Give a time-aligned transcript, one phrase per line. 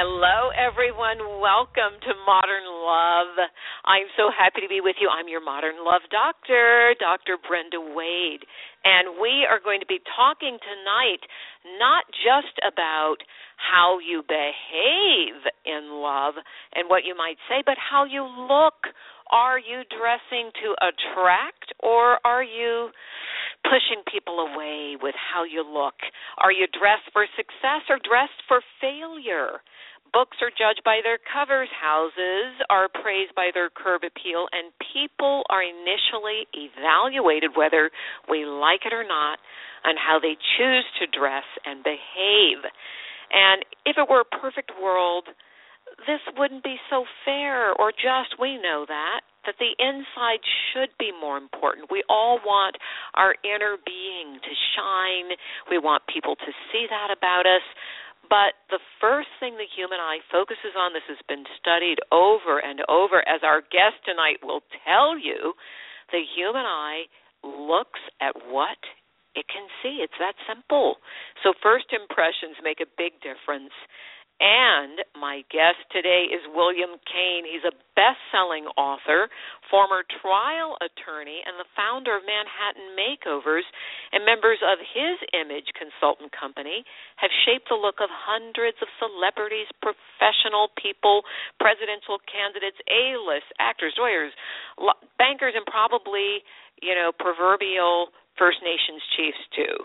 [0.00, 1.44] Hello, everyone.
[1.44, 3.36] Welcome to Modern Love.
[3.84, 5.12] I'm so happy to be with you.
[5.12, 7.36] I'm your Modern Love doctor, Dr.
[7.36, 8.40] Brenda Wade.
[8.80, 11.20] And we are going to be talking tonight
[11.76, 13.20] not just about
[13.60, 15.36] how you behave
[15.68, 16.40] in love
[16.72, 18.88] and what you might say, but how you look.
[19.28, 22.88] Are you dressing to attract or are you
[23.68, 25.94] pushing people away with how you look?
[26.38, 29.60] Are you dressed for success or dressed for failure?
[30.12, 35.42] Books are judged by their covers, houses are praised by their curb appeal, and people
[35.50, 37.90] are initially evaluated whether
[38.28, 39.38] we like it or not
[39.86, 42.66] on how they choose to dress and behave.
[43.30, 45.28] And if it were a perfect world,
[46.06, 48.38] this wouldn't be so fair or just.
[48.40, 49.20] We know that.
[49.46, 51.88] That the inside should be more important.
[51.90, 52.76] We all want
[53.14, 55.32] our inner being to shine.
[55.70, 57.64] We want people to see that about us.
[58.30, 62.78] But the first thing the human eye focuses on, this has been studied over and
[62.86, 65.58] over, as our guest tonight will tell you,
[66.14, 67.10] the human eye
[67.42, 68.78] looks at what
[69.34, 69.98] it can see.
[69.98, 71.02] It's that simple.
[71.42, 73.74] So, first impressions make a big difference.
[74.40, 77.44] And my guest today is William Cane.
[77.44, 79.28] He's a best selling author,
[79.68, 83.68] former trial attorney, and the founder of Manhattan Makeovers.
[84.16, 86.88] And members of his image consultant company
[87.20, 91.20] have shaped the look of hundreds of celebrities, professional people,
[91.60, 94.32] presidential candidates, A list actors, lawyers,
[95.20, 96.40] bankers, and probably,
[96.80, 98.08] you know, proverbial
[98.40, 99.84] First Nations chiefs, too.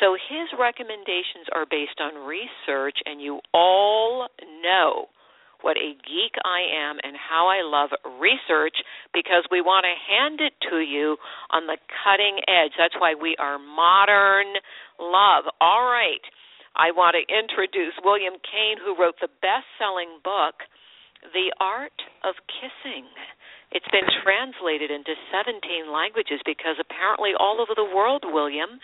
[0.00, 4.28] So his recommendations are based on research, and you all
[4.62, 5.06] know
[5.62, 8.74] what a geek I am and how I love research
[9.14, 11.16] because we want to hand it to you
[11.50, 12.74] on the cutting edge.
[12.76, 14.58] That's why we are modern
[14.98, 15.46] love.
[15.62, 16.22] All right.
[16.74, 20.66] I want to introduce William Cane, who wrote the best selling book,
[21.30, 21.94] The Art
[22.24, 23.06] of Kissing.
[23.72, 28.80] It's been translated into 17 languages because apparently all over the world, William,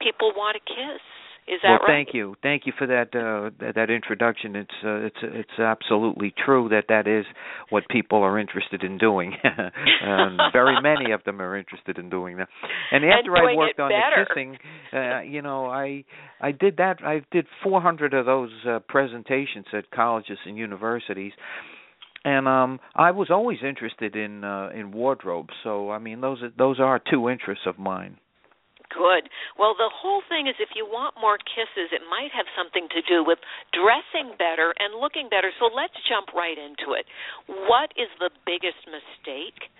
[0.00, 1.00] people want to kiss.
[1.48, 2.04] Is that well, right?
[2.04, 4.56] thank you, thank you for that uh, that, introduction.
[4.56, 7.24] It's uh, it's it's absolutely true that that is
[7.70, 12.38] what people are interested in doing, and very many of them are interested in doing
[12.38, 12.48] that.
[12.90, 14.26] And after and I worked on better.
[14.28, 14.58] the kissing,
[14.92, 16.04] uh, you know, I
[16.40, 17.04] I did that.
[17.04, 21.32] I did 400 of those uh, presentations at colleges and universities,
[22.24, 26.50] and um I was always interested in uh in wardrobe so I mean those are,
[26.58, 28.18] those are two interests of mine
[28.90, 29.28] Good.
[29.58, 33.00] Well, the whole thing is if you want more kisses, it might have something to
[33.02, 33.38] do with
[33.74, 35.50] dressing better and looking better.
[35.58, 37.06] So let's jump right into it.
[37.46, 39.70] What is the biggest mistake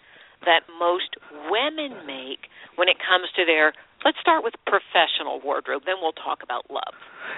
[0.44, 1.16] that most
[1.48, 3.72] women make when it comes to their
[4.04, 6.94] let's start with professional wardrobe, then we'll talk about love.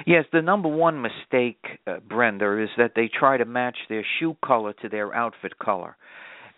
[0.07, 4.37] Yes, the number one mistake, uh, Brenda, is that they try to match their shoe
[4.45, 5.97] color to their outfit color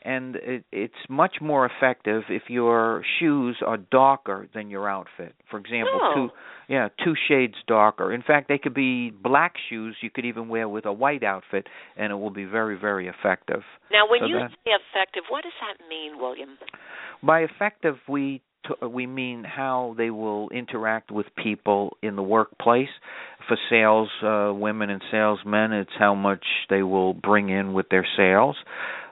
[0.03, 5.34] and it, it's much more effective if your shoes are darker than your outfit.
[5.50, 6.15] For example, oh.
[6.15, 6.28] two
[6.69, 8.13] yeah, two shades darker.
[8.13, 11.66] In fact, they could be black shoes you could even wear with a white outfit
[11.97, 13.63] and it will be very very effective.
[13.91, 16.59] Now, when So you that- say effective, what does that mean, William?
[17.22, 22.89] By effective we t- we mean how they will interact with people in the workplace.
[23.48, 28.07] For sales uh, women and salesmen, it's how much they will bring in with their
[28.16, 28.57] sales.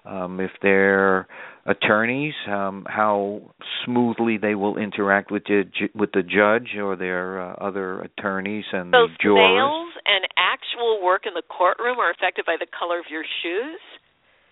[0.08, 1.26] Um, if they're
[1.66, 3.42] attorneys, um, how
[3.84, 8.64] smoothly they will interact with the ju- with the judge or their uh, other attorneys
[8.72, 9.46] and So the jurors.
[9.46, 13.80] sales and actual work in the courtroom are affected by the color of your shoes?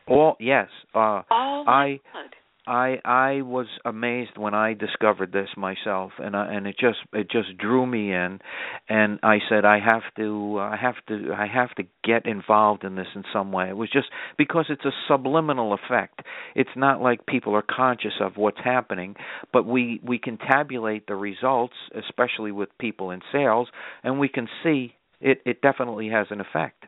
[0.08, 0.68] Well, yes.
[0.94, 2.30] Uh, Oh I my god.
[2.66, 7.30] I I was amazed when I discovered this myself, and I, and it just it
[7.30, 8.40] just drew me in,
[8.88, 12.96] and I said I have to I have to I have to get involved in
[12.96, 13.68] this in some way.
[13.68, 16.20] It was just because it's a subliminal effect.
[16.54, 19.16] It's not like people are conscious of what's happening,
[19.52, 23.68] but we we can tabulate the results, especially with people in sales,
[24.02, 26.84] and we can see it it definitely has an effect.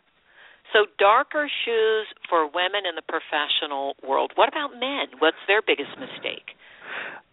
[0.72, 4.32] So darker shoes for women in the professional world.
[4.34, 5.18] What about men?
[5.18, 6.54] What's their biggest mistake?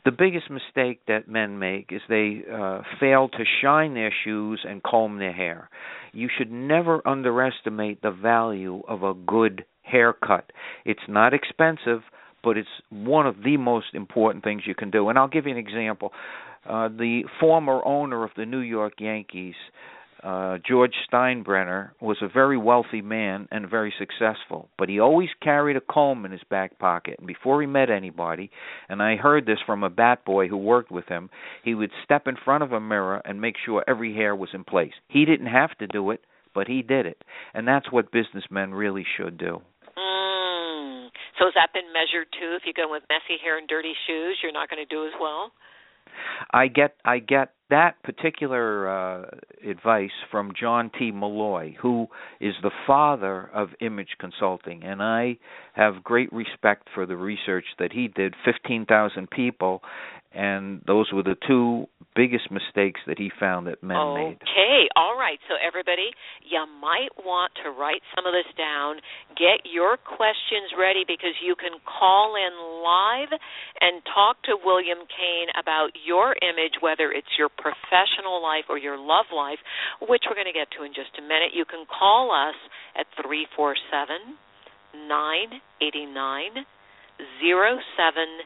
[0.05, 4.83] The biggest mistake that men make is they uh, fail to shine their shoes and
[4.83, 5.69] comb their hair.
[6.13, 10.51] You should never underestimate the value of a good haircut.
[10.85, 12.01] It's not expensive,
[12.43, 15.09] but it's one of the most important things you can do.
[15.09, 16.11] And I'll give you an example.
[16.69, 19.55] Uh, the former owner of the New York Yankees
[20.25, 25.77] uh, George Steinbrenner was a very wealthy man and very successful, but he always carried
[25.77, 27.15] a comb in his back pocket.
[27.19, 28.49] And before he met anybody,
[28.89, 31.29] and I heard this from a bat boy who worked with him,
[31.63, 34.63] he would step in front of a mirror and make sure every hair was in
[34.63, 34.93] place.
[35.09, 36.21] He didn't have to do it,
[36.55, 37.23] but he did it.
[37.53, 39.61] And that's what businessmen really should do.
[39.95, 41.09] Mm.
[41.37, 42.57] So has that been measured too?
[42.57, 45.13] If you go with messy hair and dirty shoes, you're not going to do as
[45.21, 45.51] well?
[46.51, 49.25] I get I get that particular uh,
[49.67, 51.11] advice from John T.
[51.11, 52.07] Molloy, who
[52.39, 55.37] is the father of image consulting, and I
[55.73, 58.35] have great respect for the research that he did.
[58.45, 59.81] Fifteen thousand people,
[60.35, 64.23] and those were the two biggest mistakes that he found that men okay.
[64.23, 64.39] made.
[64.43, 65.39] Okay, all right.
[65.47, 66.11] So everybody,
[66.43, 68.99] you might want to write some of this down.
[69.39, 72.51] Get your questions ready because you can call in
[72.83, 73.31] live
[73.79, 78.99] and talk to William Cane about your image, whether it's your professional life or your
[78.99, 79.59] love life,
[80.03, 81.55] which we're going to get to in just a minute.
[81.55, 82.59] You can call us
[82.99, 84.35] at three four seven
[85.07, 86.67] nine eighty nine
[87.39, 88.43] zero seven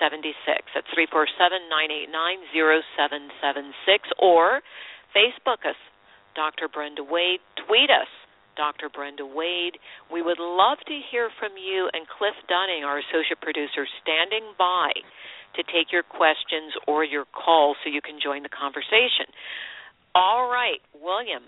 [0.00, 0.32] 76.
[0.72, 4.08] That's 347 989 0776.
[4.16, 4.64] Or
[5.12, 5.76] Facebook us,
[6.32, 6.66] Dr.
[6.72, 7.44] Brenda Wade.
[7.68, 8.08] Tweet us,
[8.56, 8.88] Dr.
[8.88, 9.76] Brenda Wade.
[10.08, 14.96] We would love to hear from you and Cliff Dunning, our associate producer, standing by
[15.58, 19.28] to take your questions or your calls so you can join the conversation.
[20.16, 21.44] All right, William,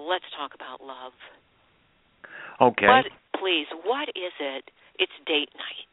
[0.00, 1.14] let's talk about love.
[2.60, 2.86] Okay.
[2.86, 3.06] What,
[3.36, 4.70] please, what is it?
[4.98, 5.92] It's date night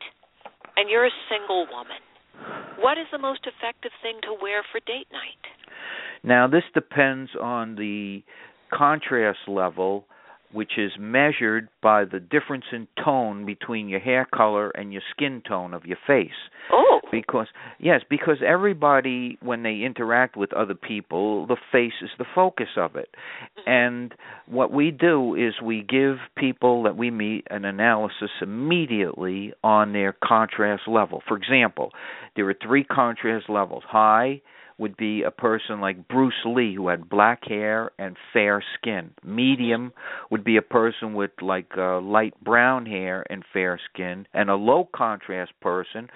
[0.80, 2.00] and you're a single woman,
[2.80, 5.44] what is the most effective thing to wear for date night?
[6.24, 8.24] Now, this depends on the
[8.74, 10.06] contrast level
[10.52, 15.44] which is measured by the difference in tone between your hair color and your skin
[15.48, 16.31] tone of your face.
[16.72, 16.99] Oh.
[17.12, 17.48] Because
[17.80, 22.96] yes, because everybody when they interact with other people, the face is the focus of
[22.96, 23.10] it.
[23.58, 23.70] Mm-hmm.
[23.70, 24.16] And
[24.48, 30.16] what we do is we give people that we meet an analysis immediately on their
[30.24, 31.22] contrast level.
[31.28, 31.92] For example,
[32.36, 34.42] there are three contrast levels: high,
[34.80, 39.12] would be a person like Bruce Lee who had black hair and fair skin.
[39.24, 39.92] Medium
[40.32, 44.56] would be a person with like uh, light brown hair and fair skin, and a
[44.56, 46.08] low contrast person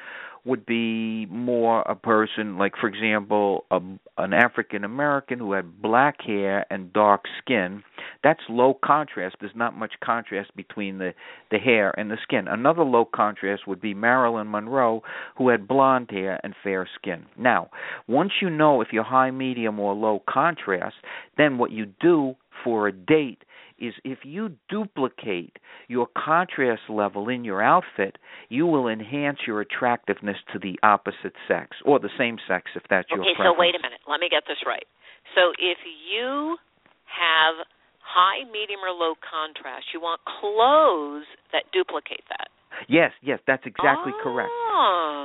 [0.46, 3.80] would be more a person like for example a,
[4.18, 7.84] an African American who had black hair and dark skin.
[8.24, 9.38] That's low contrast.
[9.40, 11.14] There's not much contrast between the
[11.52, 12.48] the hair and the skin.
[12.48, 15.02] Another low contrast would be Marilyn Monroe
[15.38, 17.26] who had blonde hair and fair skin.
[17.38, 17.70] Now
[18.08, 20.96] once you know if you're high medium or low contrast
[21.38, 23.44] then what you do for a date
[23.80, 28.18] is if you duplicate your contrast level in your outfit,
[28.50, 33.08] you will enhance your attractiveness to the opposite sex or the same sex if that's
[33.12, 33.40] okay, your preference.
[33.40, 34.00] Okay, so wait a minute.
[34.08, 34.86] Let me get this right.
[35.36, 36.58] So if you
[37.06, 37.66] have
[38.04, 42.50] high, medium, or low contrast, you want clothes that duplicate that.
[42.88, 44.52] Yes, yes, that's exactly oh, correct.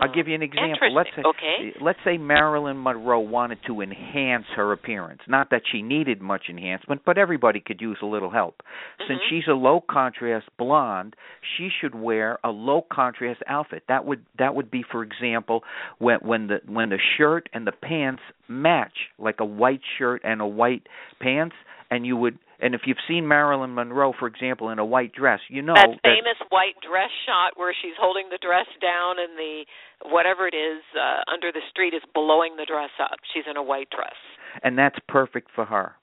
[0.00, 0.94] I'll give you an example.
[0.94, 1.74] Let's say okay.
[1.80, 5.20] let's say Marilyn Monroe wanted to enhance her appearance.
[5.26, 8.58] Not that she needed much enhancement, but everybody could use a little help.
[8.58, 9.04] Mm-hmm.
[9.08, 11.16] Since she's a low contrast blonde,
[11.56, 13.84] she should wear a low contrast outfit.
[13.88, 15.64] That would that would be for example
[15.98, 20.40] when when the when the shirt and the pants match like a white shirt and
[20.40, 20.86] a white
[21.20, 21.56] pants
[21.90, 25.38] and you would and if you've seen Marilyn Monroe, for example, in a white dress,
[25.48, 29.38] you know that that famous white dress shot where she's holding the dress down and
[29.38, 29.64] the
[30.10, 33.22] whatever it is uh, under the street is blowing the dress up.
[33.32, 34.18] She's in a white dress,
[34.62, 35.94] and that's perfect for her.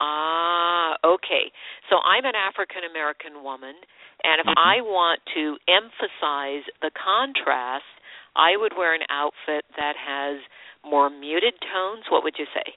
[0.00, 1.52] Ah, okay.
[1.88, 3.76] So I'm an African American woman,
[4.24, 4.60] and if mm-hmm.
[4.60, 7.88] I want to emphasize the contrast,
[8.36, 10.40] I would wear an outfit that has
[10.84, 12.04] more muted tones.
[12.10, 12.76] What would you say?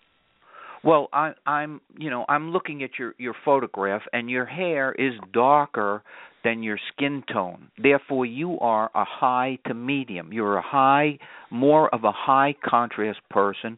[0.86, 5.13] Well, I, I'm, you know, I'm looking at your your photograph, and your hair is
[5.34, 6.04] darker
[6.44, 7.70] than your skin tone.
[7.82, 10.32] Therefore, you are a high to medium.
[10.32, 11.18] You're a high,
[11.50, 13.77] more of a high contrast person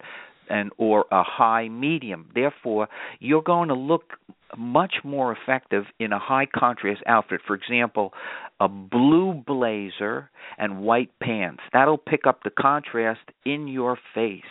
[0.50, 2.28] and or a high medium.
[2.36, 4.14] Therefore, you're going to look
[4.58, 7.40] much more effective in a high contrast outfit.
[7.48, 8.12] For example,
[8.60, 11.62] a blue blazer and white pants.
[11.72, 14.44] That'll pick up the contrast in your face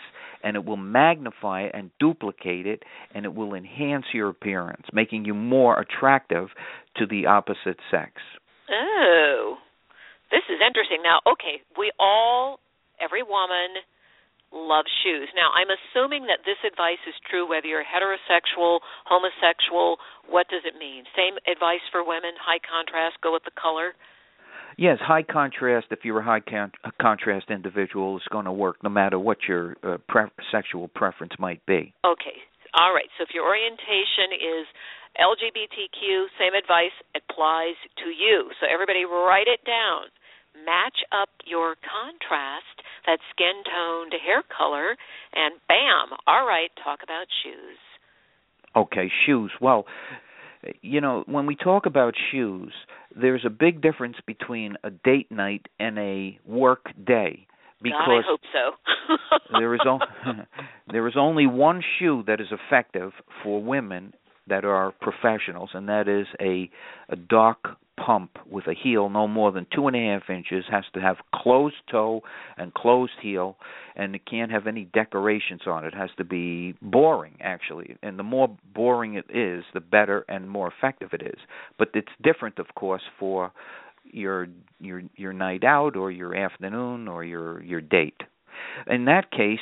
[0.43, 2.83] and it will magnify it and duplicate it
[3.15, 6.49] and it will enhance your appearance, making you more attractive
[6.97, 8.13] to the opposite sex.
[8.71, 9.57] Oh.
[10.31, 11.03] This is interesting.
[11.03, 12.59] Now, okay, we all
[13.01, 13.79] every woman
[14.53, 15.29] loves shoes.
[15.35, 19.99] Now, I'm assuming that this advice is true whether you're heterosexual, homosexual.
[20.27, 21.05] What does it mean?
[21.15, 23.95] Same advice for women, high contrast, go with the color?
[24.77, 25.87] Yes, high contrast.
[25.91, 29.77] If you're a high con- contrast individual, it's going to work no matter what your
[29.83, 31.95] uh, pre- sexual preference might be.
[32.05, 32.37] Okay,
[32.75, 33.09] all right.
[33.17, 34.67] So if your orientation is
[35.17, 38.53] LGBTQ, same advice applies to you.
[38.61, 40.13] So everybody, write it down.
[40.65, 44.97] Match up your contrast that skin tone to hair color,
[45.33, 47.79] and bam, all right, talk about shoes.
[48.75, 49.53] Okay, shoes.
[49.61, 49.87] Well,
[50.83, 52.73] you know, when we talk about shoes,
[53.21, 57.47] there's a big difference between a date night and a work day
[57.83, 59.19] because God, I hope so.
[59.59, 59.99] there is o-
[60.93, 64.13] there is only one shoe that is effective for women
[64.49, 66.71] that are professionals, and that is a
[67.09, 67.59] a dark
[67.97, 71.17] pump with a heel no more than two and a half inches, has to have
[71.35, 72.21] closed toe
[72.57, 73.57] and closed heel,
[73.95, 75.89] and it can't have any decorations on it.
[75.89, 77.97] It has to be boring, actually.
[78.03, 81.39] And the more boring it is, the better and more effective it is.
[81.79, 83.53] But it's different, of course, for
[84.05, 84.47] your
[84.79, 88.21] your your night out or your afternoon or your your date.
[88.87, 89.59] In that case,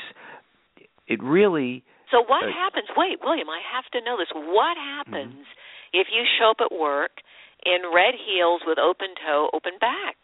[1.07, 2.89] it really So what happens?
[2.97, 4.29] Wait, William, I have to know this.
[4.35, 5.97] What happens Mm-hmm.
[6.01, 7.23] if you show up at work
[7.65, 10.17] in red heels with open toe, open back?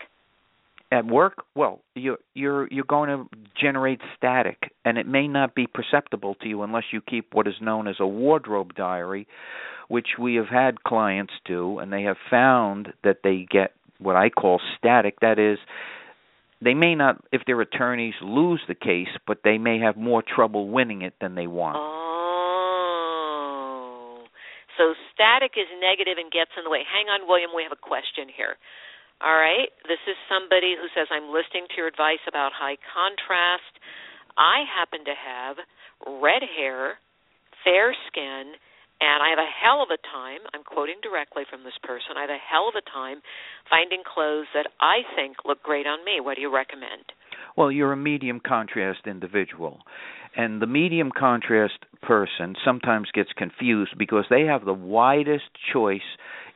[0.92, 3.24] at work well you're you're you're going to
[3.60, 7.54] generate static and it may not be perceptible to you unless you keep what is
[7.60, 9.26] known as a wardrobe diary
[9.88, 14.30] which we have had clients do and they have found that they get what I
[14.30, 15.58] call static that is
[16.62, 20.68] they may not if they're attorneys lose the case but they may have more trouble
[20.68, 22.00] winning it than they want Oh.
[24.80, 26.80] So static is negative and gets in the way.
[26.88, 28.56] Hang on, William, we have a question here.
[29.20, 29.68] All right.
[29.84, 33.76] This is somebody who says, I'm listening to your advice about high contrast.
[34.40, 35.60] I happen to have
[36.24, 36.96] red hair,
[37.60, 38.56] fair skin,
[39.00, 42.22] and I have a hell of a time, I'm quoting directly from this person, I
[42.22, 43.22] have a hell of a time
[43.68, 46.20] finding clothes that I think look great on me.
[46.20, 47.12] What do you recommend?
[47.56, 49.80] Well, you're a medium contrast individual.
[50.36, 56.00] And the medium contrast person sometimes gets confused because they have the widest choice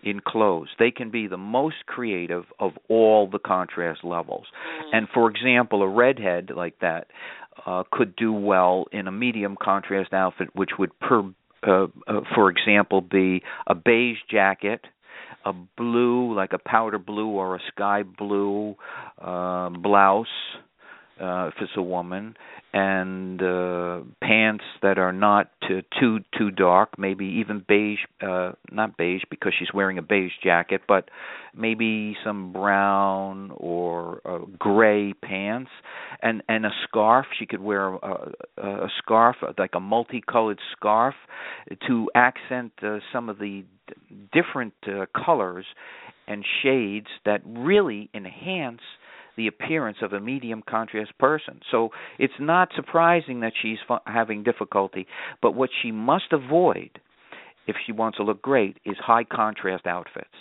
[0.04, 0.68] in clothes.
[0.78, 4.46] They can be the most creative of all the contrast levels.
[4.92, 7.08] And for example, a redhead like that
[7.66, 11.22] uh, could do well in a medium contrast outfit, which would, per,
[11.66, 14.80] uh, uh, for example, be a beige jacket,
[15.44, 18.74] a blue, like a powder blue or a sky blue
[19.20, 20.26] uh, blouse,
[21.20, 22.34] uh, if it's a woman,
[22.72, 28.96] and uh, pants that are not too too too dark, maybe even beige, uh, not
[28.96, 31.08] beige because she's wearing a beige jacket, but
[31.56, 35.70] maybe some brown or uh, gray pants,
[36.22, 37.26] and and a scarf.
[37.38, 41.14] She could wear a, a a scarf like a multicolored scarf
[41.86, 43.94] to accent uh, some of the d-
[44.32, 45.66] different uh, colors
[46.26, 48.80] and shades that really enhance
[49.36, 51.60] the appearance of a medium contrast person.
[51.70, 55.06] So it's not surprising that she's having difficulty,
[55.42, 56.90] but what she must avoid
[57.66, 60.36] if she wants to look great is high contrast outfits.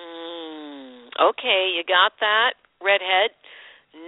[0.00, 3.30] Mm, okay, you got that, redhead.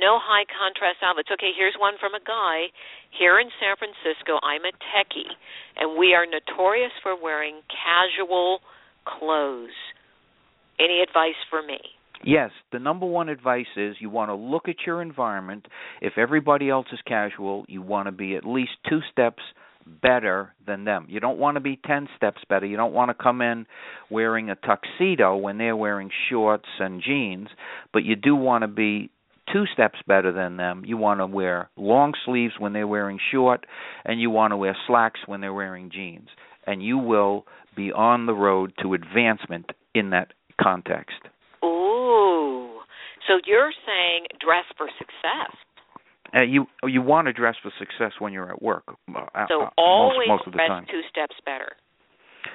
[0.00, 1.28] No high contrast outfits.
[1.32, 2.72] Okay, here's one from a guy.
[3.18, 5.34] Here in San Francisco, I'm a techie,
[5.76, 8.60] and we are notorious for wearing casual
[9.04, 9.76] clothes.
[10.78, 11.80] Any advice for me?
[12.22, 15.66] Yes, the number one advice is you want to look at your environment.
[16.02, 19.42] If everybody else is casual, you want to be at least two steps
[20.02, 21.06] better than them.
[21.08, 22.66] You don't want to be 10 steps better.
[22.66, 23.66] You don't want to come in
[24.10, 27.48] wearing a tuxedo when they're wearing shorts and jeans,
[27.92, 29.10] but you do want to be
[29.52, 30.84] two steps better than them.
[30.84, 33.66] You want to wear long sleeves when they're wearing short,
[34.04, 36.28] and you want to wear slacks when they're wearing jeans.
[36.66, 41.16] And you will be on the road to advancement in that context.
[43.26, 45.54] So you're saying dress for success.
[46.34, 48.84] Uh, you you want to dress for success when you're at work.
[49.14, 50.86] Uh, So uh, always most, most of the dress time.
[50.90, 51.72] two steps better.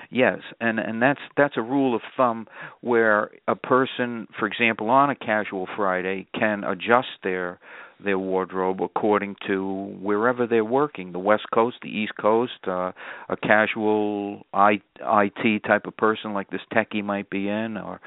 [0.10, 2.48] Yes, and and that's that's a rule of thumb
[2.82, 7.60] where a person, for example, on a casual Friday, can adjust their
[8.04, 12.92] their wardrobe according to wherever they're working the west coast the east coast uh
[13.30, 18.00] a casual IT type of person like this techie might be in or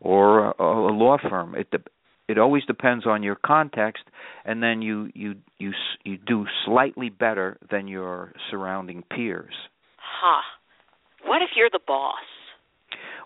[0.00, 1.54] or a, a law firm.
[1.54, 1.78] It de-
[2.26, 4.04] it always depends on your context
[4.44, 5.72] and then you you you
[6.04, 9.54] you do slightly better than your surrounding peers.
[9.98, 10.42] Huh.
[11.26, 12.14] What if you're the boss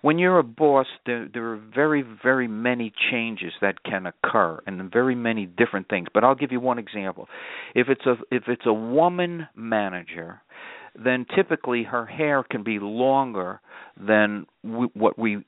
[0.03, 4.91] when you're a boss, there there are very very many changes that can occur and
[4.93, 6.09] very many different things.
[6.13, 7.29] But I'll give you one example.
[7.75, 10.43] If it's a if it's a woman manager,
[10.95, 13.61] then typically her hair can be longer
[13.97, 15.45] than w- what we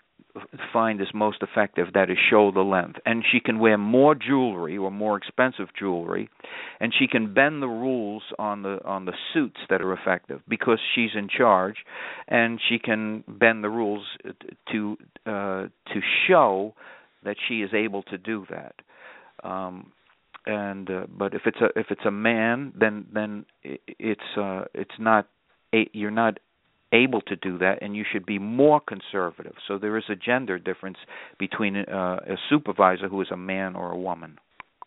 [0.72, 2.98] find is most effective that is shoulder length.
[3.04, 6.28] And she can wear more jewelry or more expensive jewelry
[6.80, 10.78] and she can bend the rules on the on the suits that are effective because
[10.94, 11.76] she's in charge
[12.28, 14.06] and she can bend the rules
[14.72, 14.96] to
[15.26, 16.74] uh to show
[17.24, 18.74] that she is able to do that.
[19.42, 19.92] Um
[20.46, 24.98] and uh, but if it's a if it's a man then then it's uh it's
[24.98, 25.26] not
[25.72, 26.38] you're not
[26.92, 29.54] able to do that and you should be more conservative.
[29.68, 30.98] So there is a gender difference
[31.38, 34.38] between uh, a supervisor who is a man or a woman.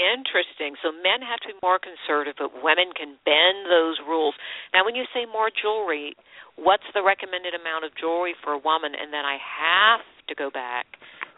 [0.02, 0.76] Interesting.
[0.82, 4.36] So men have to be more conservative but women can bend those rules.
[4.74, 6.16] Now when you say more jewelry
[6.56, 8.94] what's the recommended amount of jewelry for a woman?
[9.00, 10.86] And then i have to go back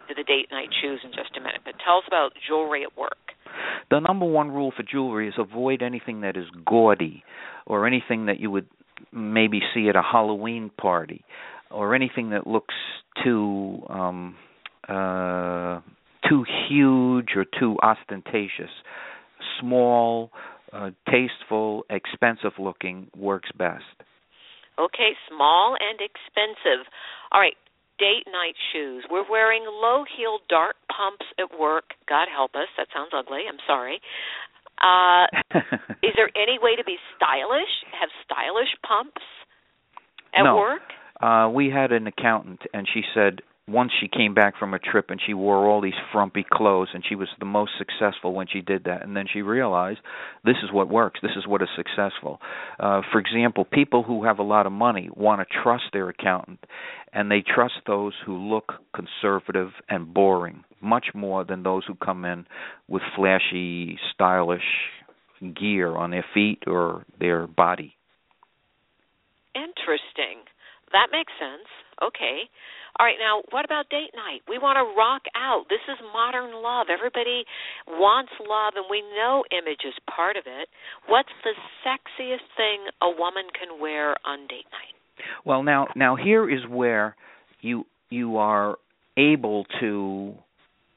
[0.08, 1.62] to the date night shoes in just a minute.
[1.64, 3.18] But tell us about jewelry at work.
[3.90, 7.24] The number one rule for jewelry is avoid anything that is gaudy
[7.66, 8.68] or anything that you would
[9.12, 11.24] maybe see at a Halloween party
[11.72, 12.75] or anything that looks
[13.24, 14.36] too um
[14.88, 15.82] uh
[16.28, 18.72] too huge or too ostentatious.
[19.60, 20.32] Small
[20.74, 23.84] uh, tasteful expensive looking works best.
[24.80, 26.86] Okay small and expensive.
[27.32, 27.56] All right
[27.98, 29.06] date night shoes.
[29.10, 31.96] We're wearing low heel dark pumps at work.
[32.10, 32.68] God help us.
[32.78, 33.44] That sounds ugly.
[33.48, 34.02] I'm sorry
[34.82, 35.25] uh,
[36.03, 37.74] is there any way to be stylish?
[38.00, 39.22] Have stylish pumps
[40.34, 40.55] at no.
[40.58, 40.82] work?
[41.22, 45.10] Uh, we had an accountant, and she said once she came back from a trip
[45.10, 48.62] and she wore all these frumpy clothes and she was the most successful when she
[48.62, 49.98] did that and then she realized
[50.44, 52.40] this is what works this is what is successful.
[52.80, 56.60] Uh for example people who have a lot of money want to trust their accountant
[57.12, 62.24] and they trust those who look conservative and boring much more than those who come
[62.24, 62.46] in
[62.88, 64.62] with flashy stylish
[65.60, 67.96] gear on their feet or their body.
[69.56, 70.46] Interesting.
[70.92, 71.68] That makes sense.
[72.04, 72.50] Okay
[73.00, 74.42] all right, now what about date night?
[74.48, 75.66] We want to rock out.
[75.70, 76.88] This is modern love.
[76.88, 77.44] Everybody
[77.88, 80.70] wants love, and we know image is part of it.
[81.08, 81.53] What's the
[81.84, 84.96] sexiest thing a woman can wear on date night?
[85.46, 87.16] Well, now now here is where
[87.62, 88.77] you you are
[89.18, 90.36] able to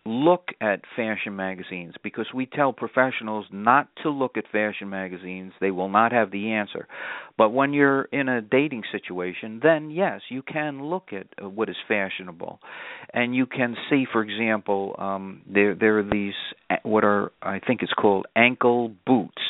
[0.08, 5.52] look at fashion magazines because we tell professionals not to look at fashion magazines.
[5.60, 6.88] They will not have the answer.
[7.36, 11.68] But when you're in a dating situation then yes you can look at uh, what
[11.68, 12.58] is fashionable.
[13.12, 16.34] And you can see for example um there there are these
[16.82, 19.42] what are i think it's called ankle boots.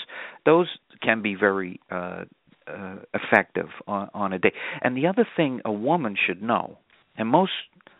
[0.44, 0.68] Those
[1.02, 2.24] can be very uh
[2.68, 4.52] uh, effective on, on a date.
[4.82, 6.76] And the other thing a woman should know,
[7.16, 7.52] and most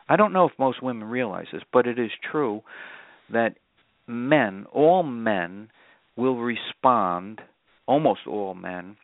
[0.09, 2.63] I don't know if most women realize this, but it is true
[3.31, 3.57] that
[4.07, 5.71] men, all men,
[6.17, 7.41] will respond,
[7.87, 8.97] almost all men,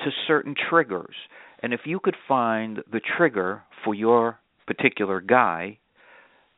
[0.00, 1.14] to certain triggers.
[1.62, 5.78] And if you could find the trigger for your particular guy,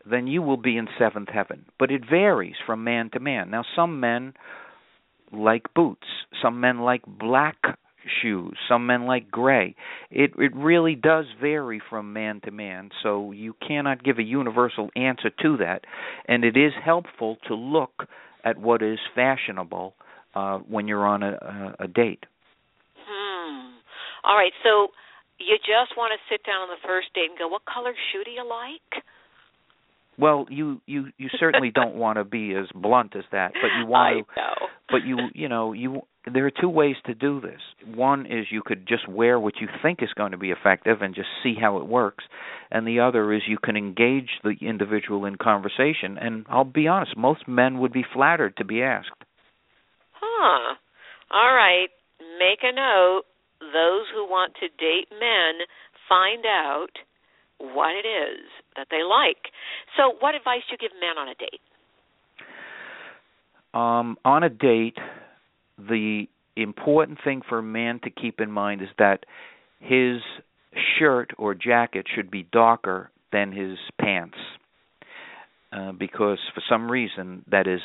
[0.08, 1.66] then you will be in seventh heaven.
[1.78, 3.50] But it varies from man to man.
[3.50, 4.34] Now, some men
[5.32, 6.06] like boots,
[6.42, 7.56] some men like black
[8.22, 8.56] shoes.
[8.68, 9.74] Some men like gray.
[10.10, 14.90] It it really does vary from man to man, so you cannot give a universal
[14.96, 15.82] answer to that.
[16.26, 18.08] And it is helpful to look
[18.44, 19.94] at what is fashionable
[20.34, 22.24] uh, when you're on a, a, a date.
[23.06, 23.70] Hmm.
[24.24, 24.52] All right.
[24.62, 24.88] So
[25.38, 28.24] you just want to sit down on the first date and go, "What color shoe
[28.24, 29.04] do you like?"
[30.18, 33.86] Well, you you you certainly don't want to be as blunt as that, but you
[33.86, 34.40] want to.
[34.40, 34.68] Know.
[34.90, 37.60] But you you know you there are two ways to do this.
[37.94, 41.14] One is you could just wear what you think is going to be effective and
[41.14, 42.24] just see how it works,
[42.70, 46.18] and the other is you can engage the individual in conversation.
[46.20, 49.10] And I'll be honest, most men would be flattered to be asked.
[50.12, 50.76] Huh.
[51.32, 51.88] All right.
[52.38, 53.22] Make a note.
[53.60, 55.66] Those who want to date men,
[56.08, 56.90] find out
[57.58, 59.50] what it is that they like.
[59.96, 61.60] So, what advice do you give men on a date?
[63.74, 64.98] Um, on a date,
[65.88, 69.24] the important thing for a man to keep in mind is that
[69.80, 70.20] his
[70.98, 74.36] shirt or jacket should be darker than his pants.
[75.72, 77.80] Uh, because for some reason that is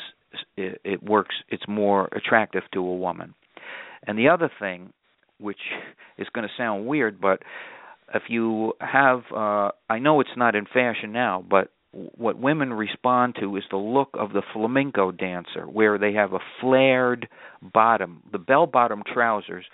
[0.57, 3.33] it, it works it's more attractive to a woman.
[4.05, 4.91] And the other thing
[5.39, 5.59] which
[6.17, 7.41] is going to sound weird but
[8.13, 11.71] if you have uh I know it's not in fashion now but
[12.17, 16.39] what women respond to is the look of the flamenco dancer where they have a
[16.61, 17.27] flared
[17.61, 18.21] bottom.
[18.31, 19.65] The bell bottom trousers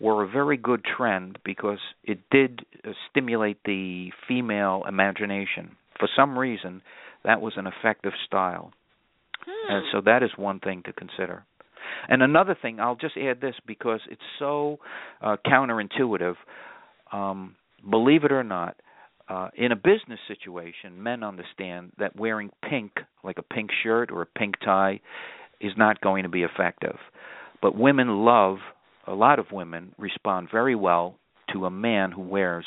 [0.00, 5.76] were a very good trend because it did uh, stimulate the female imagination.
[5.98, 6.82] For some reason,
[7.24, 8.72] that was an effective style.
[9.46, 9.72] Hmm.
[9.72, 11.44] And so that is one thing to consider.
[12.08, 14.78] And another thing, I'll just add this because it's so
[15.22, 16.34] uh, counterintuitive.
[17.12, 17.56] Um,
[17.88, 18.76] believe it or not,
[19.28, 24.22] uh, in a business situation, men understand that wearing pink, like a pink shirt or
[24.22, 25.00] a pink tie,
[25.60, 26.96] is not going to be effective.
[27.62, 28.58] But women love,
[29.06, 31.16] a lot of women respond very well
[31.52, 32.66] to a man who wears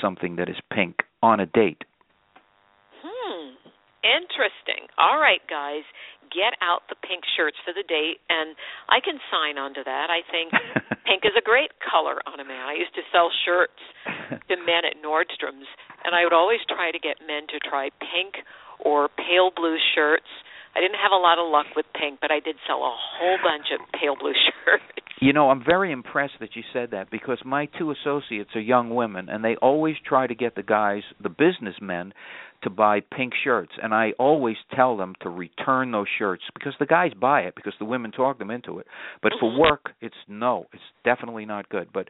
[0.00, 1.82] something that is pink on a date.
[3.02, 3.50] Hmm.
[4.02, 4.86] Interesting.
[4.96, 5.82] All right, guys,
[6.30, 8.54] get out the pink shirts for the date, and
[8.88, 10.08] I can sign on to that.
[10.08, 10.52] I think
[11.08, 12.68] pink is a great color on a man.
[12.68, 13.80] I used to sell shirts
[14.30, 15.68] to men at Nordstrom's,
[16.04, 18.44] and I would always try to get men to try pink
[18.80, 20.28] or pale blue shirts.
[20.76, 23.38] I didn't have a lot of luck with pink, but I did sell a whole
[23.42, 24.84] bunch of pale blue shirts.
[25.20, 28.94] You know, I'm very impressed that you said that because my two associates are young
[28.94, 32.12] women and they always try to get the guys, the businessmen,
[32.62, 36.86] to buy pink shirts and I always tell them to return those shirts because the
[36.86, 38.86] guys buy it because the women talk them into it.
[39.22, 39.58] But for Mhm.
[39.58, 41.92] work, it's no, it's definitely not good.
[41.92, 42.08] But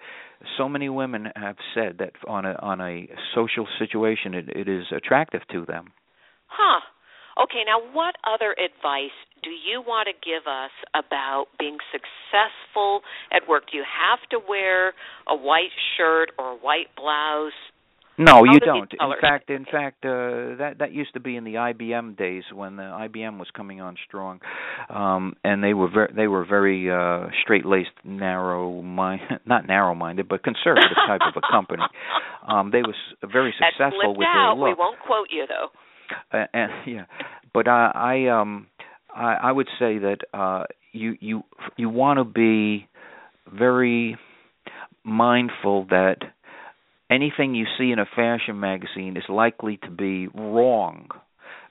[0.57, 4.91] so many women have said that on a on a social situation it, it is
[4.93, 5.93] attractive to them.
[6.47, 6.81] Huh.
[7.39, 13.47] Okay, now what other advice do you want to give us about being successful at
[13.49, 13.71] work?
[13.71, 14.93] Do you have to wear
[15.29, 17.53] a white shirt or a white blouse?
[18.19, 18.93] No, you don't.
[18.93, 22.77] In fact, in fact, uh, that that used to be in the IBM days when
[22.77, 24.41] the IBM was coming on strong,
[24.91, 30.43] um, and they were very they were very uh, straight-laced, narrow mind, not narrow-minded, but
[30.43, 31.83] conservative type of a company.
[32.49, 32.95] Um, they was
[33.31, 34.55] very successful with out.
[34.57, 35.69] their We won't quote you though.
[36.33, 37.05] Uh, and yeah,
[37.53, 38.69] but I, I um
[39.15, 41.43] I, I would say that uh, you you
[41.77, 42.89] you want to be
[43.53, 44.17] very
[45.05, 46.17] mindful that
[47.11, 51.09] anything you see in a fashion magazine is likely to be wrong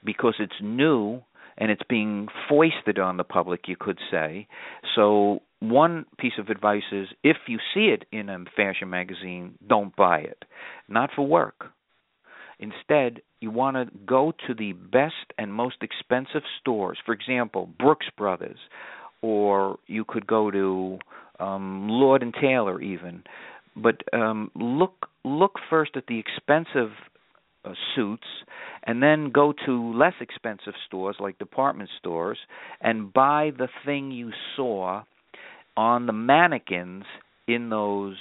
[0.04, 1.20] because it's new
[1.56, 4.46] and it's being foisted on the public you could say.
[4.94, 9.94] So one piece of advice is if you see it in a fashion magazine don't
[9.96, 10.44] buy it.
[10.88, 11.66] Not for work.
[12.60, 16.98] Instead you want to go to the best and most expensive stores.
[17.04, 18.58] For example brooks brothers
[19.20, 20.98] or you could go to
[21.40, 23.24] um lord and taylor even.
[23.76, 26.90] But um look look first at the expensive
[27.64, 28.26] uh, suits
[28.84, 32.38] and then go to less expensive stores like department stores
[32.80, 35.02] and buy the thing you saw
[35.76, 37.04] on the mannequins
[37.46, 38.16] in those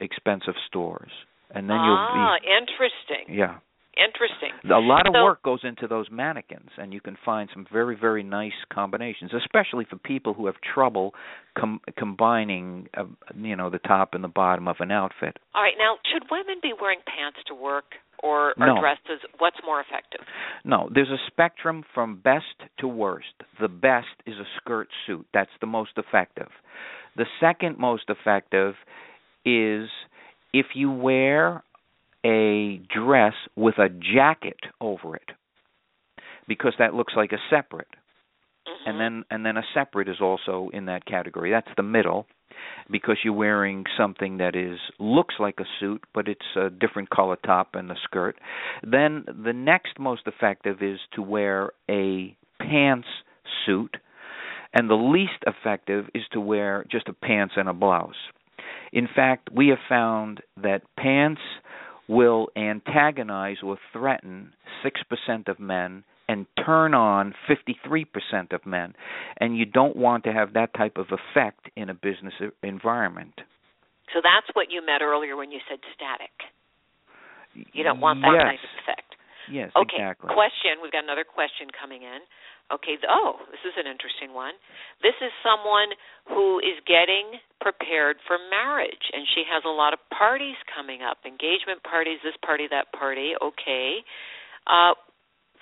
[0.00, 1.10] expensive stores
[1.54, 3.38] and then ah, you'll be interesting.
[3.38, 3.58] yeah
[3.96, 4.52] Interesting.
[4.70, 7.94] a lot of So- work goes into those mannequins and you can find some very
[7.94, 11.14] very nice combinations especially for people who have trouble
[11.54, 13.04] com- combining uh,
[13.36, 16.56] you know the top and the bottom of an outfit All right, now should women
[16.62, 17.84] be wearing pants to work
[18.22, 18.80] or, or No.
[18.80, 19.20] dresses?
[19.38, 20.20] What's more effective?
[20.64, 23.34] No, there's a spectrum from best to worst.
[23.60, 25.26] The best is a skirt suit.
[25.34, 26.48] That's the most effective.
[27.16, 28.74] The second most effective
[29.44, 29.88] is
[30.54, 31.62] if you wear
[32.24, 35.30] a dress with a jacket over it
[36.46, 37.88] because that looks like a separate.
[38.66, 38.72] Mhm.
[38.86, 41.50] And then and then a separate is also in that category.
[41.50, 42.26] That's the middle
[42.90, 47.36] because you're wearing something that is looks like a suit but it's a different color
[47.44, 48.38] top and the skirt.
[48.82, 53.08] Then the next most effective is to wear a pants
[53.66, 53.96] suit
[54.74, 58.30] and the least effective is to wear just a pants and a blouse.
[58.92, 61.40] In fact, we have found that pants
[62.08, 64.52] will antagonize or threaten
[64.84, 68.94] 6% of men and turn on 53% of men.
[69.38, 73.34] And you don't want to have that type of effect in a business environment.
[74.14, 76.30] So that's what you meant earlier when you said static.
[77.72, 78.44] You don't want that yes.
[78.44, 79.11] kind of effect.
[79.50, 79.96] Yes, Okay.
[79.96, 80.30] exactly.
[80.32, 80.78] Question.
[80.82, 82.20] We've got another question coming in.
[82.70, 82.96] Okay.
[83.08, 84.54] Oh, this is an interesting one.
[85.02, 85.90] This is someone
[86.28, 91.18] who is getting prepared for marriage, and she has a lot of parties coming up
[91.26, 93.32] engagement parties, this party, that party.
[93.40, 94.04] Okay.
[94.66, 94.94] Uh,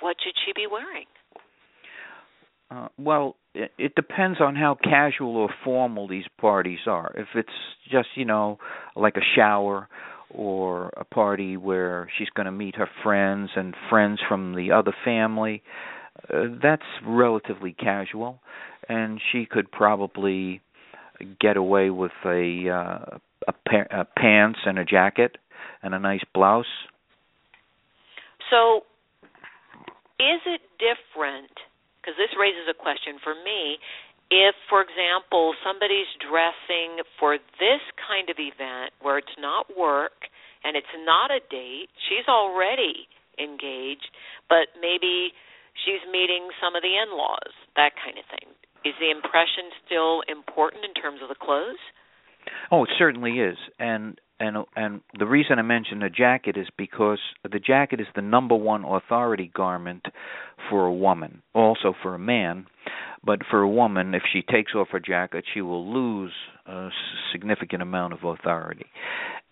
[0.00, 1.06] what should she be wearing?
[2.70, 7.12] Uh, well, it, it depends on how casual or formal these parties are.
[7.16, 7.48] If it's
[7.90, 8.58] just, you know,
[8.94, 9.88] like a shower
[10.30, 14.94] or a party where she's going to meet her friends and friends from the other
[15.04, 15.62] family.
[16.32, 18.40] Uh, that's relatively casual,
[18.88, 20.60] and she could probably
[21.40, 25.36] get away with a uh, a, pa- a pants and a jacket
[25.82, 26.66] and a nice blouse.
[28.50, 28.82] So,
[30.18, 31.52] is it different?
[32.00, 33.76] Because this raises a question for me.
[34.30, 40.30] If, for example, somebody's dressing for this kind of event where it's not work
[40.62, 43.10] and it's not a date, she's already
[43.42, 44.14] engaged,
[44.48, 45.34] but maybe
[45.74, 48.54] she's meeting some of the in laws, that kind of thing.
[48.86, 51.82] Is the impression still important in terms of the clothes?
[52.70, 57.20] Oh, it certainly is, and and and the reason I mention the jacket is because
[57.44, 60.06] the jacket is the number one authority garment
[60.68, 62.66] for a woman, also for a man,
[63.24, 66.32] but for a woman, if she takes off her jacket, she will lose
[66.66, 66.88] a
[67.32, 68.86] significant amount of authority.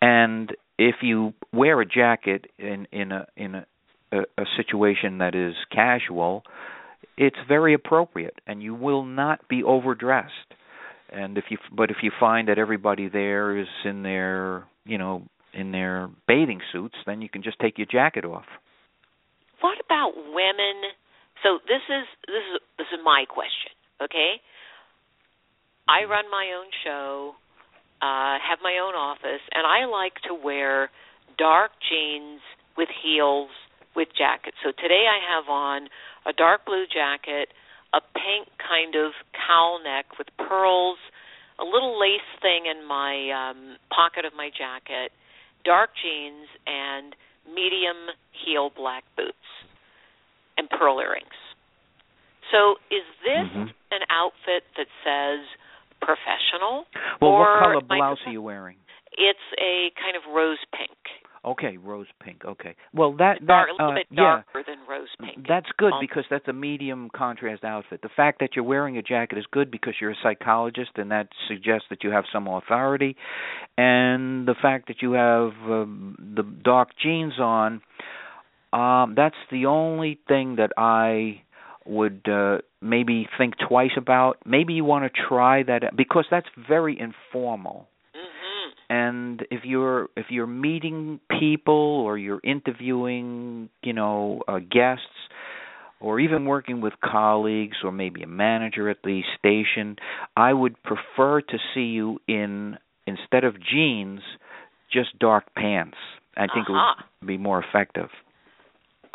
[0.00, 3.66] And if you wear a jacket in in a in a,
[4.10, 6.44] a, a situation that is casual,
[7.18, 10.32] it's very appropriate, and you will not be overdressed.
[11.10, 15.22] And if you but if you find that everybody there is in their you know
[15.54, 18.44] in their bathing suits, then you can just take your jacket off.
[19.60, 20.92] What about women?
[21.42, 23.72] So this is this is this is my question.
[24.02, 24.40] Okay,
[25.88, 27.32] I run my own show,
[28.02, 30.90] uh, have my own office, and I like to wear
[31.38, 32.40] dark jeans
[32.76, 33.50] with heels
[33.96, 34.56] with jackets.
[34.62, 35.88] So today I have on
[36.26, 37.48] a dark blue jacket,
[37.94, 40.98] a pink kind of cowl neck with pearls,
[41.58, 45.12] a little lace thing in my um, pocket of my jacket,
[45.64, 47.14] dark jeans, and
[47.46, 49.48] medium heel black boots,
[50.56, 51.38] and pearl earrings.
[52.52, 53.68] So is this mm-hmm.
[53.92, 55.44] an outfit that says
[56.00, 56.84] professional?
[57.20, 58.76] Well, or what color blouse are you wearing?
[59.12, 60.96] It's a kind of rose pink.
[61.44, 62.44] Okay, rose pink.
[62.44, 62.76] Okay.
[62.92, 64.77] Well, that that Dark, a little uh, bit yeah, darker than rose pink.
[65.48, 68.02] That's good Um, because that's a medium contrast outfit.
[68.02, 71.28] The fact that you're wearing a jacket is good because you're a psychologist, and that
[71.48, 73.16] suggests that you have some authority.
[73.76, 77.80] And the fact that you have um, the dark jeans on,
[78.72, 81.42] um, that's the only thing that I
[81.86, 84.36] would uh, maybe think twice about.
[84.44, 87.88] Maybe you want to try that because that's very informal.
[88.90, 91.74] And if you're if you're meeting people
[92.06, 95.04] or you're interviewing you know uh, guests
[96.00, 99.96] or even working with colleagues or maybe a manager at the station
[100.36, 104.20] i would prefer to see you in instead of jeans
[104.92, 105.96] just dark pants
[106.36, 106.94] i think Uh-huh.
[106.98, 108.08] it would be more effective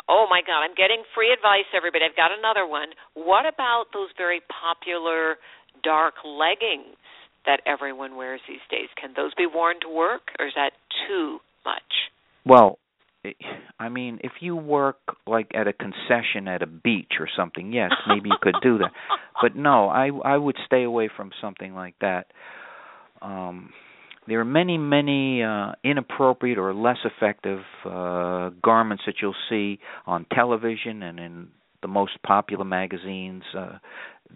[0.06, 2.04] Oh my God, I'm getting free advice, everybody.
[2.04, 2.88] I've got another one.
[3.14, 5.36] What about those very popular
[5.82, 6.92] dark leggings
[7.46, 8.88] that everyone wears these days?
[9.00, 10.72] Can those be worn to work, or is that
[11.06, 11.82] too much?
[12.44, 12.78] well
[13.78, 17.90] i mean if you work like at a concession at a beach or something yes
[18.06, 18.90] maybe you could do that
[19.42, 22.26] but no i i would stay away from something like that
[23.22, 23.70] um
[24.26, 30.26] there are many many uh inappropriate or less effective uh garments that you'll see on
[30.34, 31.48] television and in
[31.82, 33.78] the most popular magazines uh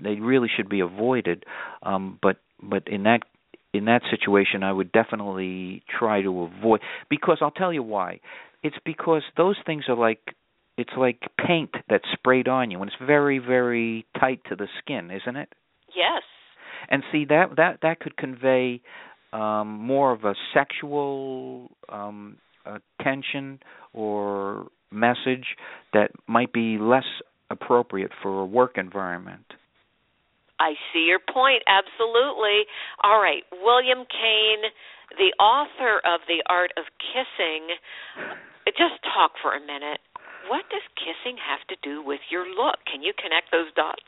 [0.02, 1.44] they really should be avoided
[1.82, 3.20] um but but in that
[3.74, 8.20] in that situation I would definitely try to avoid because I'll tell you why.
[8.62, 10.20] It's because those things are like
[10.76, 15.10] it's like paint that's sprayed on you and it's very very tight to the skin
[15.10, 15.52] isn't it?
[15.94, 16.22] Yes.
[16.88, 18.80] and see that that that could convey
[19.32, 23.60] um more of a sexual um uh, tension
[23.92, 25.56] or message
[25.92, 27.04] that might be less
[27.50, 29.44] appropriate for a work environment
[30.60, 31.62] I see your point.
[31.66, 32.66] Absolutely.
[33.02, 33.42] All right.
[33.62, 34.70] William Cane,
[35.16, 37.74] the author of The Art of Kissing.
[38.66, 40.00] Just talk for a minute.
[40.48, 42.76] What does kissing have to do with your look?
[42.90, 44.00] Can you connect those dots?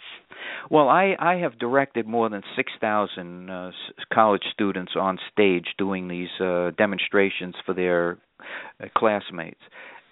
[0.71, 3.71] Well, I I have directed more than 6,000 uh,
[4.13, 8.19] college students on stage doing these uh, demonstrations for their
[8.83, 9.61] uh, classmates.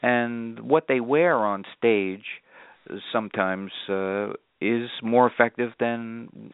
[0.03, 2.25] And what they wear on stage
[2.91, 6.53] uh, sometimes uh, is more effective than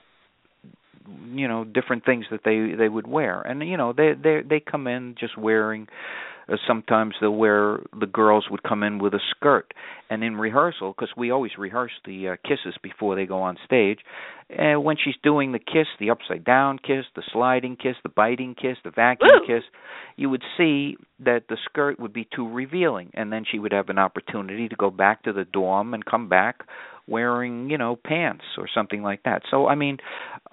[1.32, 3.40] you know different things that they they would wear.
[3.42, 5.88] And you know, they they they come in just wearing
[6.48, 9.72] uh, sometimes they'll wear the girls would come in with a skirt
[10.10, 14.00] and in rehearsal because we always rehearse the uh, kisses before they go on stage
[14.50, 18.54] and when she's doing the kiss the upside down kiss the sliding kiss the biting
[18.54, 19.46] kiss the vacuum Woo!
[19.46, 19.64] kiss
[20.16, 23.88] you would see that the skirt would be too revealing and then she would have
[23.88, 26.66] an opportunity to go back to the dorm and come back
[27.06, 29.42] wearing you know pants or something like that.
[29.50, 29.98] So I mean,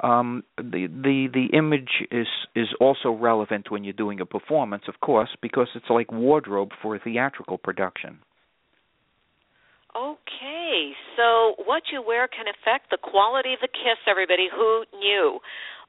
[0.01, 4.99] um, the the the image is is also relevant when you're doing a performance, of
[4.99, 8.19] course, because it's like wardrobe for a theatrical production.
[9.91, 14.47] Okay, so what you wear can affect the quality of the kiss, everybody.
[14.47, 15.39] Who knew?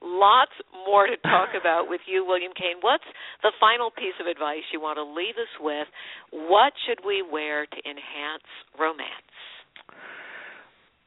[0.03, 0.51] Lots
[0.85, 2.83] more to talk about with you, William Cane.
[2.83, 3.07] What's
[3.43, 5.87] the final piece of advice you want to leave us with?
[6.31, 9.31] What should we wear to enhance romance?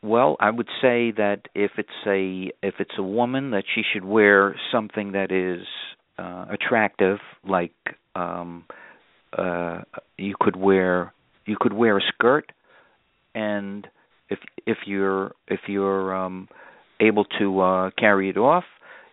[0.07, 4.05] Well, I would say that if it's a if it's a woman that she should
[4.05, 5.67] wear something that is
[6.17, 7.75] uh attractive like
[8.15, 8.65] um
[9.37, 9.81] uh
[10.17, 11.13] you could wear
[11.45, 12.53] you could wear a skirt.
[13.35, 13.87] And
[14.31, 16.49] if if you're if you're um
[17.01, 18.65] able to uh carry it off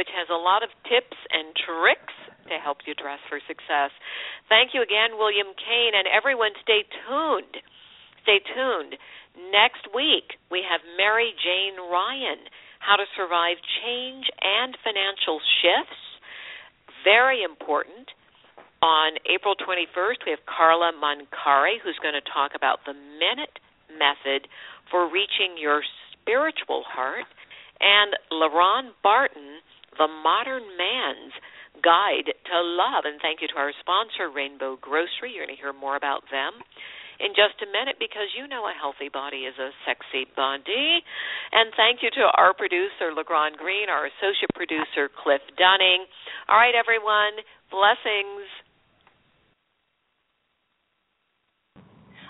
[0.00, 2.16] which has a lot of tips and tricks
[2.48, 3.92] to help you dress for success.
[4.48, 7.60] Thank you again, William Cane, and everyone stay tuned.
[8.24, 8.96] Stay tuned.
[9.52, 12.48] Next week, we have Mary Jane Ryan,
[12.80, 16.11] How to Survive Change and Financial Shifts.
[17.04, 18.08] Very important.
[18.82, 23.62] On April 21st, we have Carla Mancari, who's going to talk about the minute
[23.94, 24.48] method
[24.90, 27.26] for reaching your spiritual heart,
[27.78, 29.62] and LaRon Barton,
[29.98, 31.34] the modern man's
[31.82, 33.06] guide to love.
[33.06, 35.34] And thank you to our sponsor, Rainbow Grocery.
[35.34, 36.62] You're going to hear more about them
[37.22, 41.00] in just a minute because you know a healthy body is a sexy body.
[41.54, 46.04] And thank you to our producer, LeGrand Green, our associate producer, Cliff Dunning.
[46.50, 47.38] All right, everyone,
[47.70, 48.50] blessings.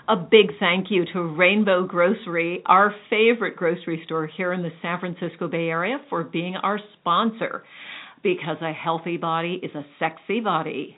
[0.07, 4.99] A big thank you to Rainbow Grocery, our favorite grocery store here in the San
[4.99, 7.63] Francisco Bay Area, for being our sponsor.
[8.21, 10.97] Because a healthy body is a sexy body.